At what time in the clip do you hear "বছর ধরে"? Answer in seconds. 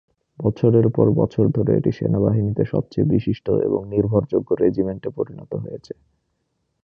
1.11-1.71